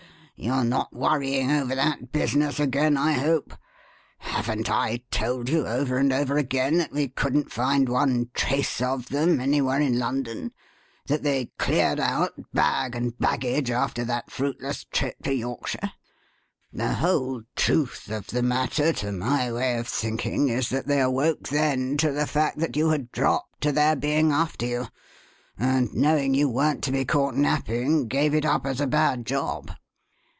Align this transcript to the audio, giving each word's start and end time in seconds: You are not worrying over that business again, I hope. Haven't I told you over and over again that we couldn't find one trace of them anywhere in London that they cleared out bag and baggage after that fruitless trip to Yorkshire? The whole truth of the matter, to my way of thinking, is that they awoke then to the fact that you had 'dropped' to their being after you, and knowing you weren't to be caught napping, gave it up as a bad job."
You 0.37 0.53
are 0.53 0.65
not 0.65 0.91
worrying 0.91 1.51
over 1.51 1.75
that 1.75 2.11
business 2.11 2.59
again, 2.59 2.97
I 2.97 3.11
hope. 3.11 3.53
Haven't 4.17 4.71
I 4.71 5.01
told 5.11 5.49
you 5.49 5.67
over 5.67 5.97
and 5.99 6.11
over 6.11 6.35
again 6.35 6.79
that 6.79 6.91
we 6.91 7.09
couldn't 7.09 7.51
find 7.51 7.87
one 7.87 8.31
trace 8.33 8.81
of 8.81 9.09
them 9.09 9.39
anywhere 9.39 9.79
in 9.79 9.99
London 9.99 10.51
that 11.05 11.21
they 11.21 11.51
cleared 11.59 11.99
out 11.99 12.33
bag 12.55 12.95
and 12.95 13.15
baggage 13.19 13.69
after 13.69 14.03
that 14.05 14.31
fruitless 14.31 14.83
trip 14.91 15.17
to 15.25 15.31
Yorkshire? 15.31 15.91
The 16.73 16.93
whole 16.93 17.43
truth 17.55 18.09
of 18.09 18.25
the 18.25 18.41
matter, 18.41 18.93
to 18.93 19.11
my 19.11 19.51
way 19.53 19.77
of 19.77 19.87
thinking, 19.87 20.49
is 20.49 20.69
that 20.69 20.87
they 20.87 21.01
awoke 21.01 21.49
then 21.49 21.97
to 21.97 22.11
the 22.11 22.25
fact 22.25 22.57
that 22.57 22.75
you 22.75 22.89
had 22.89 23.11
'dropped' 23.11 23.61
to 23.61 23.71
their 23.71 23.95
being 23.95 24.31
after 24.31 24.65
you, 24.65 24.87
and 25.59 25.93
knowing 25.93 26.33
you 26.33 26.49
weren't 26.49 26.83
to 26.85 26.91
be 26.91 27.05
caught 27.05 27.35
napping, 27.35 28.07
gave 28.07 28.33
it 28.33 28.43
up 28.43 28.65
as 28.65 28.81
a 28.81 28.87
bad 28.87 29.23
job." 29.27 29.69